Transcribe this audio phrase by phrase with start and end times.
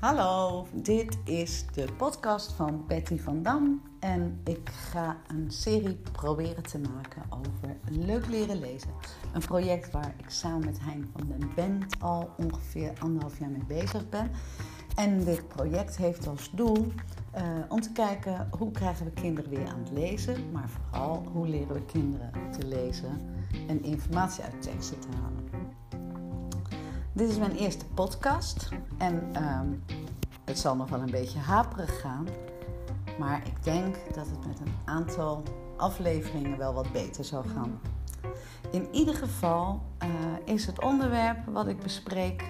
[0.00, 6.62] Hallo, dit is de podcast van Betty van Dam en ik ga een serie proberen
[6.62, 8.90] te maken over leuk leren lezen.
[9.32, 13.64] Een project waar ik samen met Hein van den Bent al ongeveer anderhalf jaar mee
[13.64, 14.30] bezig ben.
[14.94, 16.86] En dit project heeft als doel
[17.36, 21.48] uh, om te kijken hoe krijgen we kinderen weer aan het lezen, maar vooral hoe
[21.48, 23.20] leren we kinderen te lezen
[23.68, 25.40] en informatie uit teksten te halen.
[27.20, 29.82] Dit is mijn eerste podcast en um,
[30.44, 32.26] het zal nog wel een beetje haperig gaan,
[33.18, 35.42] maar ik denk dat het met een aantal
[35.76, 37.80] afleveringen wel wat beter zou gaan.
[38.70, 40.08] In ieder geval uh,
[40.54, 42.44] is het onderwerp wat ik bespreek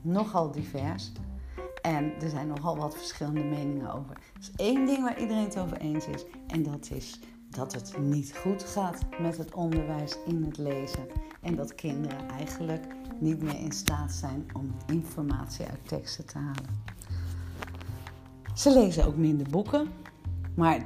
[0.00, 1.12] nogal divers
[1.82, 4.10] en er zijn nogal wat verschillende meningen over.
[4.10, 7.98] Er is één ding waar iedereen het over eens is en dat is dat het
[7.98, 11.06] niet goed gaat met het onderwijs in het lezen
[11.40, 12.84] en dat kinderen eigenlijk
[13.20, 16.86] niet meer in staat zijn om informatie uit teksten te halen.
[18.54, 19.88] Ze lezen ook minder boeken,
[20.54, 20.82] maar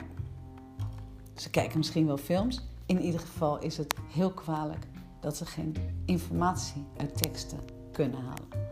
[1.35, 2.67] ze kijken misschien wel films.
[2.87, 4.87] In ieder geval is het heel kwalijk
[5.21, 7.59] dat ze geen informatie uit teksten
[7.93, 8.69] kunnen halen.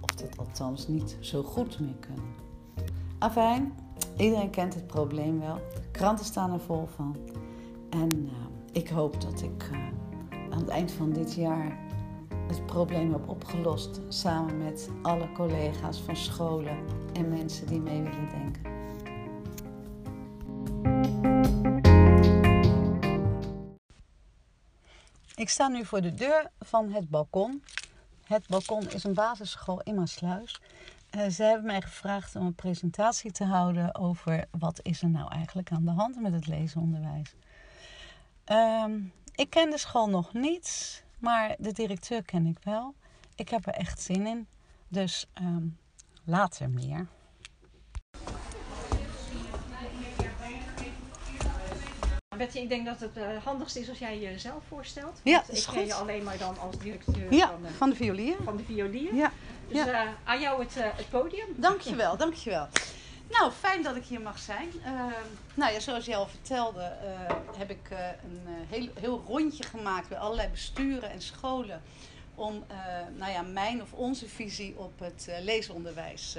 [0.00, 2.24] Of dit althans niet zo goed meer kunnen.
[3.18, 3.72] Afijn,
[4.16, 5.60] iedereen kent het probleem wel.
[5.90, 7.16] Kranten staan er vol van.
[7.90, 8.30] En uh,
[8.72, 9.78] ik hoop dat ik uh,
[10.50, 11.78] aan het eind van dit jaar
[12.48, 14.00] het probleem heb opgelost.
[14.08, 16.78] Samen met alle collega's van scholen
[17.12, 18.76] en mensen die mee willen denken.
[25.34, 27.62] Ik sta nu voor de deur van het balkon.
[28.24, 30.60] Het balkon is een basisschool in Maasluis.
[31.16, 35.32] Uh, ze hebben mij gevraagd om een presentatie te houden over wat is er nou
[35.32, 37.34] eigenlijk aan de hand met het lezenonderwijs.
[38.52, 42.94] Um, ik ken de school nog niet, maar de directeur ken ik wel.
[43.34, 44.46] Ik heb er echt zin in.
[44.88, 45.78] Dus um,
[46.24, 47.06] later meer.
[52.36, 55.20] Betty, ik denk dat het uh, handigste is als jij jezelf voorstelt.
[55.24, 57.96] Ja, is ik ken je alleen maar dan als directeur ja, van, de, van de
[57.96, 58.36] violier.
[58.44, 59.14] Van de violier.
[59.14, 59.32] Ja.
[59.68, 60.04] Dus ja.
[60.04, 61.46] Uh, aan jou het, het podium.
[61.56, 62.68] Dankjewel, dankjewel.
[63.30, 64.68] Nou, fijn dat ik hier mag zijn.
[64.76, 65.04] Uh,
[65.54, 70.08] nou ja, zoals je al vertelde, uh, heb ik uh, een heel, heel rondje gemaakt
[70.08, 71.82] bij allerlei besturen en scholen.
[72.34, 72.64] Om
[73.16, 76.36] nou ja, mijn of onze visie op het leesonderwijs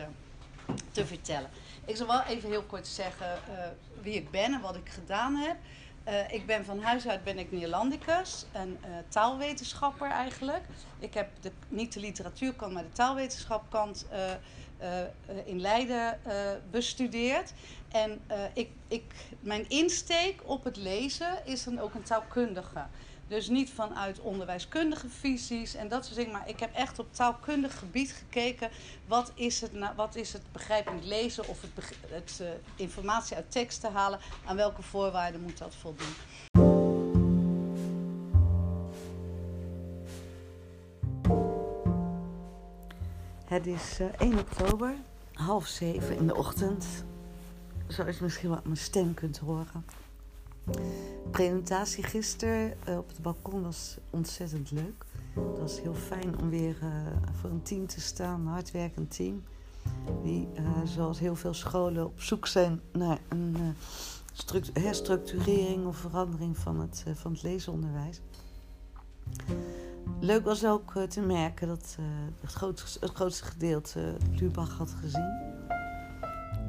[0.92, 1.50] te vertellen.
[1.86, 3.40] Ik zal wel even heel kort zeggen
[4.02, 5.58] wie ik ben en wat ik gedaan heb.
[6.30, 8.78] Ik ben van huis uit ben ik Neerlandicus, een
[9.08, 10.62] taalwetenschapper eigenlijk.
[11.00, 15.02] Ik heb de, niet de literatuurkant, maar de taalwetenschapkant uh,
[15.46, 16.20] in Leiden
[16.72, 17.54] bestudeerd.
[17.92, 18.22] En
[18.54, 19.04] ik, ik,
[19.40, 22.86] mijn insteek op het lezen is dan ook een taalkundige.
[23.30, 26.32] Dus niet vanuit onderwijskundige visies en dat soort dingen.
[26.32, 28.70] Maar ik heb echt op taalkundig gebied gekeken.
[29.08, 32.44] Wat is het, nou, wat is het begrijpend lezen of het, het
[32.76, 34.20] informatie uit teksten halen?
[34.46, 36.14] Aan welke voorwaarden moet dat voldoen?
[43.46, 44.96] Het is uh, 1 oktober,
[45.34, 46.86] half zeven in de ochtend.
[47.88, 49.86] Zoals je misschien wat mijn stem kunt horen.
[51.32, 55.06] Presentatie gisteren uh, op het balkon was ontzettend leuk.
[55.34, 56.90] Het was heel fijn om weer uh,
[57.32, 59.44] voor een team te staan, een hardwerkend team.
[60.24, 60.48] Die,
[60.84, 63.56] zoals heel veel scholen, op zoek zijn naar een
[64.74, 68.22] herstructurering of verandering van het, van het leesonderwijs.
[70.20, 71.98] Leuk was ook te merken dat
[72.42, 75.38] het, grootste, grootste, gedeelte Lubach had gezien.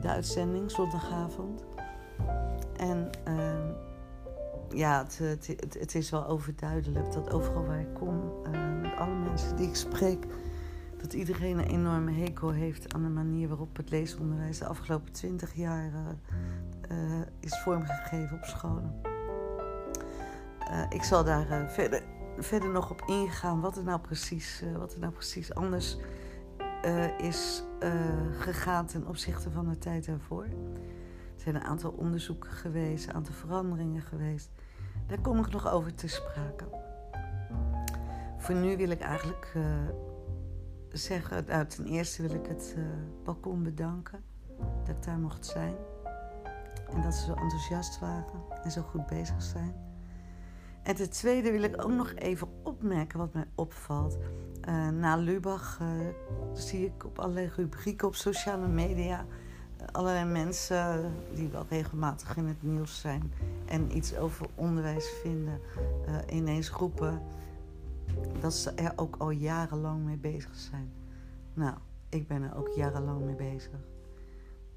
[0.01, 1.65] De uitzending zondagavond.
[2.77, 3.11] En
[4.75, 8.41] ja, het, het, het, is wel overduidelijk dat overal waar ik kom,
[8.81, 10.27] met alle mensen die ik spreek,
[10.97, 15.55] dat iedereen een enorme hekel heeft aan de manier waarop het leesonderwijs de afgelopen twintig
[15.55, 15.93] jaar
[17.41, 19.01] is vormgegeven op scholen.
[20.91, 22.03] ik zal daar verder
[22.39, 25.97] verder nog op ingaan wat er nou precies, wat er nou precies anders
[27.19, 27.65] is
[28.39, 30.47] gegaan ten opzichte van de tijd daarvoor.
[31.41, 34.51] Zijn een aantal onderzoeken geweest, een aantal veranderingen geweest.
[35.07, 36.65] Daar kom ik nog over te sprake.
[38.39, 39.53] Voor nu wil ik eigenlijk
[40.89, 42.77] zeggen, nou, ten eerste wil ik het
[43.25, 44.25] balkon bedanken
[44.85, 45.75] dat ik daar mocht zijn.
[46.91, 49.75] En dat ze zo enthousiast waren en zo goed bezig zijn.
[50.83, 54.19] En ten tweede wil ik ook nog even opmerken wat mij opvalt.
[54.69, 55.81] Uh, na Lubach
[56.55, 59.27] zie ik op allerlei rubrieken op sociale media
[59.93, 63.33] allerlei mensen die wel regelmatig in het nieuws zijn
[63.67, 65.61] en iets over onderwijs vinden,
[66.31, 67.23] ineens roepen
[68.41, 70.93] dat ze er ook al jarenlang mee bezig zijn.
[71.55, 71.75] Nou,
[72.09, 73.79] ik ben er ook jarenlang mee bezig.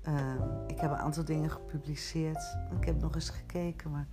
[0.01, 2.57] Ehm, ik heb een aantal dingen gepubliceerd.
[2.79, 4.07] Ik heb nog eens gekeken, maar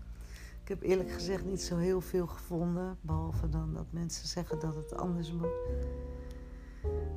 [0.63, 2.99] ik heb eerlijk gezegd niet zo heel veel gevonden.
[3.01, 5.55] Behalve dan dat mensen zeggen dat het anders moet.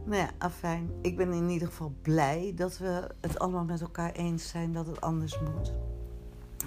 [0.05, 0.89] Nou ja, afijn.
[1.01, 4.87] Ik ben in ieder geval blij dat we het allemaal met elkaar eens zijn dat
[4.87, 5.73] het anders moet.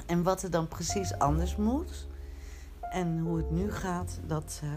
[0.07, 2.09] En wat er dan precies anders moet
[2.81, 4.71] en hoe het nu gaat, dat, uh,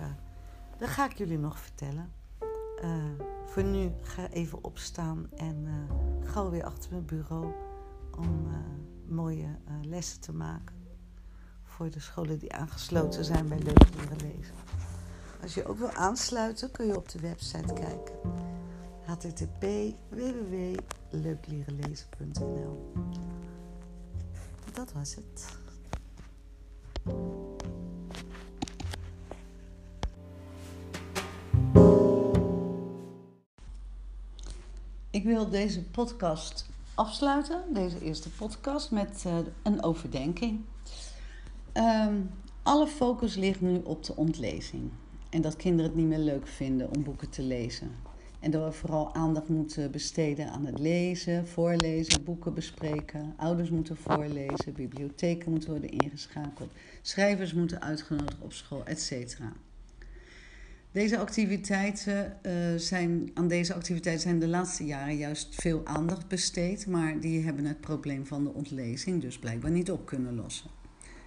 [0.78, 2.12] dat ga ik jullie nog vertellen.
[2.84, 3.04] Uh,
[3.46, 7.54] voor nu ga even opstaan en uh, gauw weer achter mijn bureau
[8.18, 8.48] om
[9.08, 10.76] mooie lessen te maken.
[11.64, 14.69] Voor de scholen die aangesloten zijn bij Leuk Leren Lezen.
[15.42, 18.16] Als je ook wil aansluiten, kun je op de website kijken.
[19.06, 19.66] http
[20.10, 22.92] www.leuklerenlezen.nl
[24.74, 25.58] Dat was het.
[35.10, 36.66] Ik wil deze podcast
[36.96, 40.62] afsluiten, deze eerste podcast, met uh, een overdenking.
[41.74, 42.32] Um,
[42.64, 44.92] alle focus ligt nu op de ontlezing.
[45.30, 47.92] En dat kinderen het niet meer leuk vinden om boeken te lezen.
[48.40, 53.34] En dat we vooral aandacht moeten besteden aan het lezen, voorlezen, boeken bespreken.
[53.38, 56.72] Ouders moeten voorlezen, bibliotheken moeten worden ingeschakeld,
[57.02, 59.38] schrijvers moeten uitgenodigd op school, etc.
[60.92, 66.88] Deze activiteiten, uh, zijn, aan deze activiteiten zijn de laatste jaren juist veel aandacht besteed,
[66.88, 70.70] maar die hebben het probleem van de ontlezing dus blijkbaar niet op kunnen lossen.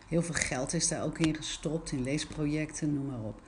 [0.08, 3.40] Heel veel geld is daar ook in gestopt, in leesprojecten, noem maar op.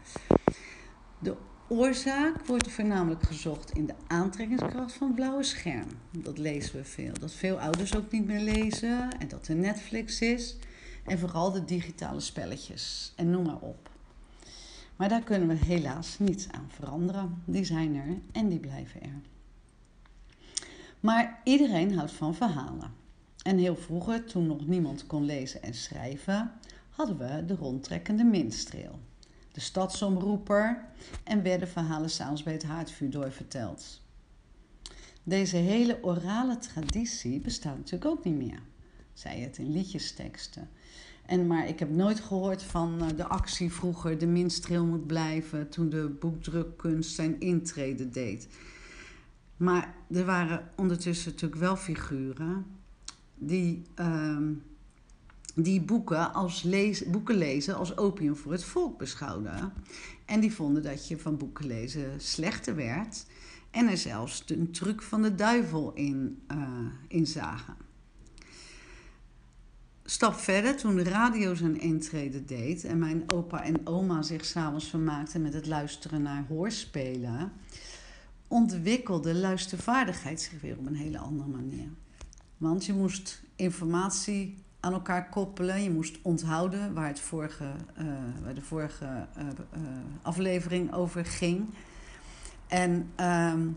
[1.25, 1.37] De
[1.69, 5.89] oorzaak wordt voornamelijk gezocht in de aantrekkingskracht van het blauwe scherm.
[6.11, 7.13] Dat lezen we veel.
[7.21, 10.57] Dat veel ouders ook niet meer lezen en dat er Netflix is.
[11.05, 13.91] En vooral de digitale spelletjes en noem maar op.
[14.97, 17.43] Maar daar kunnen we helaas niets aan veranderen.
[17.45, 19.21] Die zijn er en die blijven er.
[21.01, 22.93] Maar iedereen houdt van verhalen.
[23.43, 26.53] En heel vroeger, toen nog niemand kon lezen en schrijven,
[26.91, 28.99] hadden we de rondtrekkende minstreel,
[29.55, 30.85] de stadsomroeper
[31.25, 34.03] en werden verhalen s'avonds bij het haardvuur doorverteld.
[35.23, 38.61] Deze hele orale traditie bestaat natuurlijk ook niet meer,
[39.13, 40.69] zei het in liedjesteksten.
[41.27, 45.69] En, maar ik heb nooit gehoord van eh, de actie vroeger, de minstreel moet blijven,
[45.69, 48.49] toen de boekdrukkunst zijn intrede deed.
[49.57, 52.67] Maar er waren ondertussen natuurlijk wel figuren
[53.35, 54.39] die, uh,
[55.55, 59.73] die boeken, als lezen, boeken lezen als opium voor het volk beschouwden.
[60.25, 63.27] En die vonden dat je van boeken lezen slechter werd.
[63.71, 66.59] En er zelfs een truc van de duivel in, uh,
[67.09, 67.75] in zagen.
[70.05, 74.89] Stap verder, toen de radio zijn intrede deed en mijn opa en oma zich s'avonds
[74.89, 77.53] vermaakten met het luisteren naar hoorspelen,
[78.49, 81.89] ontwikkelde luistervaardigheid zich weer op een hele andere manier.
[82.57, 85.83] Want je moest informatie aan elkaar koppelen.
[85.83, 87.65] Je moest onthouden waar, het vorige,
[87.99, 88.07] uh,
[88.45, 89.81] waar de vorige uh, uh,
[90.23, 91.65] aflevering over ging.
[92.67, 93.69] En ehm,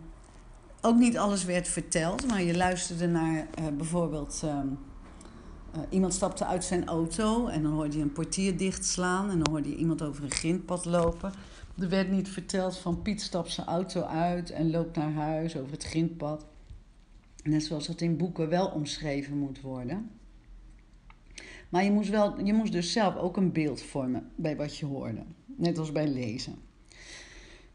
[0.81, 4.41] ook niet alles werd verteld, maar je luisterde naar bijvoorbeeld.
[4.45, 4.79] Um,
[5.89, 9.69] iemand stapte uit zijn auto en dan hoorde je een portier dichtslaan en dan hoorde
[9.69, 11.31] je iemand over een grindpad lopen.
[11.79, 15.71] Er werd niet verteld van Piet stapt zijn auto uit en loopt naar huis over
[15.71, 16.45] het grindpad.
[17.43, 20.09] Net zoals het in boeken wel omschreven moet worden.
[21.69, 24.85] Maar je moest, wel, je moest dus zelf ook een beeld vormen bij wat je
[24.85, 25.23] hoorde.
[25.45, 26.55] Net als bij lezen.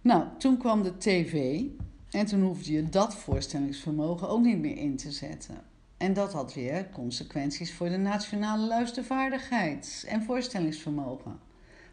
[0.01, 1.63] Nou, toen kwam de tv
[2.11, 5.57] en toen hoefde je dat voorstellingsvermogen ook niet meer in te zetten.
[5.97, 11.39] En dat had weer consequenties voor de nationale luistervaardigheid en voorstellingsvermogen.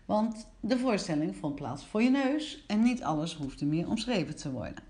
[0.06, 4.52] Want de voorstelling vond plaats voor je neus en niet alles hoefde meer omschreven te
[4.52, 4.84] worden.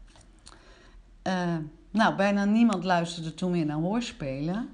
[1.27, 1.57] Uh,
[1.91, 4.69] nou, bijna niemand luisterde toen meer naar hoorspelen.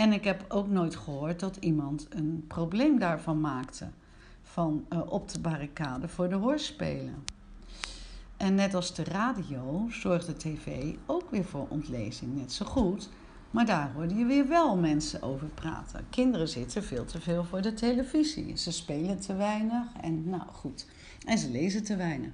[0.00, 3.88] En ik heb ook nooit gehoord dat iemand een probleem daarvan maakte.
[4.42, 7.24] Van uh, op de barricade voor de hoorspelen.
[8.36, 13.08] En net als de radio zorgde tv ook weer voor ontlezing net zo goed.
[13.50, 16.06] Maar daar hoorde je weer wel mensen over praten.
[16.10, 18.56] Kinderen zitten veel te veel voor de televisie.
[18.56, 20.86] Ze spelen te weinig en nou goed.
[21.24, 22.32] En ze lezen te weinig.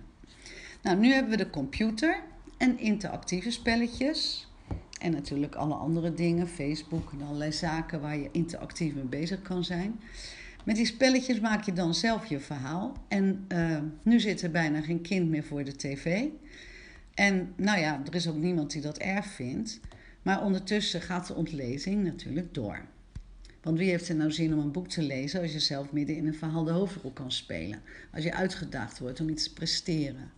[0.82, 2.22] Nou, nu hebben we de computer
[2.56, 4.45] en interactieve spelletjes.
[5.00, 9.64] En natuurlijk alle andere dingen, Facebook en allerlei zaken waar je interactief mee bezig kan
[9.64, 10.00] zijn.
[10.64, 12.92] Met die spelletjes maak je dan zelf je verhaal.
[13.08, 16.24] En uh, nu zit er bijna geen kind meer voor de tv.
[17.14, 19.80] En nou ja, er is ook niemand die dat erg vindt.
[20.22, 22.80] Maar ondertussen gaat de ontlezing natuurlijk door.
[23.62, 26.16] Want wie heeft er nou zin om een boek te lezen als je zelf midden
[26.16, 27.82] in een verhaal de hoofdrol kan spelen?
[28.12, 30.30] Als je uitgedaagd wordt om iets te presteren.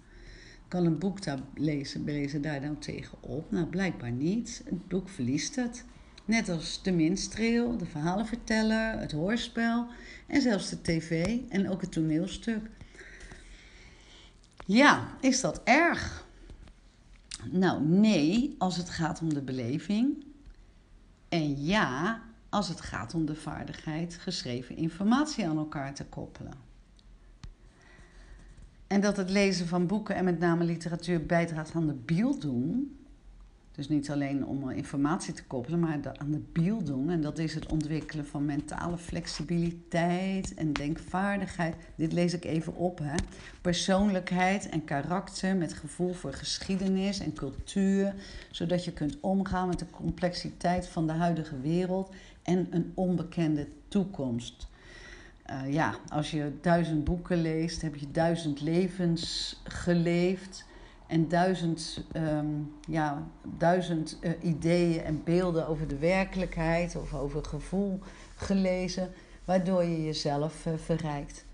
[0.69, 3.51] Kan een boek daar lezen, lezen daar nou tegenop?
[3.51, 4.63] Nou, blijkbaar niet.
[4.65, 5.85] Het boek verliest het.
[6.25, 9.87] Net als de minstreel, de verhalenverteller, het hoorspel
[10.27, 12.71] en zelfs de tv en ook het toneelstuk.
[14.67, 16.27] Ja, is dat erg?
[17.51, 20.25] Nou, nee, als het gaat om de beleving.
[21.29, 26.68] En ja, als het gaat om de vaardigheid geschreven informatie aan elkaar te koppelen.
[28.89, 32.99] En dat het lezen van boeken en met name literatuur bijdraagt aan de bieldoen,
[33.79, 37.11] dus niet alleen om informatie te koppelen, maar aan de biel doen.
[37.11, 41.75] En dat is het ontwikkelen van mentale flexibiliteit en denkvaardigheid.
[41.97, 42.99] Dit lees ik even op.
[42.99, 43.15] Hè.
[43.61, 48.15] Persoonlijkheid en karakter met gevoel voor geschiedenis en cultuur.
[48.51, 54.69] Zodat je kunt omgaan met de complexiteit van de huidige wereld en een onbekende toekomst.
[55.51, 60.65] Uh, ja, als je duizend boeken leest, heb je duizend levens geleefd
[61.07, 63.27] en duizend, um, ja,
[63.59, 68.01] duizend uh, ideeën en beelden over de werkelijkheid of over gevoel
[68.37, 69.11] gelezen,
[69.45, 71.45] waardoor je jezelf uh, verrijkt.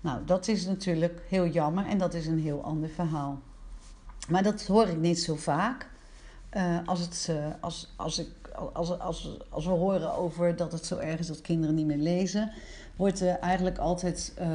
[0.00, 3.40] Nou, dat is natuurlijk heel jammer en dat is een heel ander verhaal.
[4.28, 5.90] Maar dat hoor ik niet zo vaak.
[6.84, 7.30] Als, het,
[7.60, 8.41] als, als, ik,
[8.72, 11.96] als, als, als we horen over dat het zo erg is dat kinderen niet meer
[11.96, 12.52] lezen,
[12.96, 14.46] wordt er eigenlijk altijd, uh,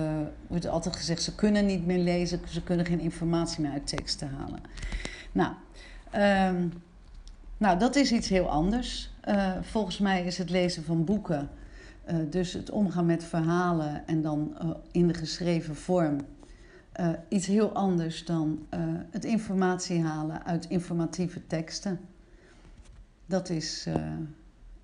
[0.48, 3.88] wordt er altijd gezegd: ze kunnen niet meer lezen, ze kunnen geen informatie meer uit
[3.88, 4.60] teksten halen.
[5.32, 5.54] Nou,
[6.56, 6.74] um,
[7.58, 9.12] nou dat is iets heel anders.
[9.28, 11.50] Uh, volgens mij is het lezen van boeken,
[12.10, 14.58] uh, dus het omgaan met verhalen en dan
[14.92, 16.18] in de geschreven vorm.
[17.30, 18.68] iets heel anders dan
[19.12, 22.00] het informatie halen uit informatieve teksten.
[23.28, 23.88] Dat is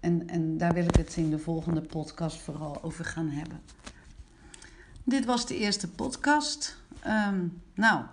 [0.04, 3.62] en, en daar wil ik het in de volgende podcast vooral over gaan hebben.
[5.04, 6.78] Dit was de eerste podcast.
[7.08, 8.06] Um, nou,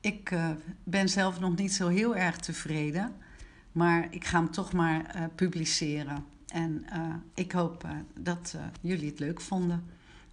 [0.00, 0.50] ik uh,
[0.84, 3.12] ben zelf nog niet zo heel erg tevreden.
[3.72, 6.24] Maar ik ga hem toch maar uh, publiceren.
[6.46, 6.84] En
[7.34, 7.86] ik hoop
[8.20, 9.84] dat jullie het leuk vonden.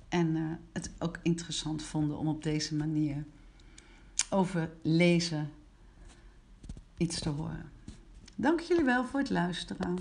[0.10, 3.24] En het ook interessant vonden om op deze manier
[4.30, 5.50] over lezen
[6.98, 7.75] iets te horen.
[8.36, 9.98] Dank jullie wel voor het luisteren.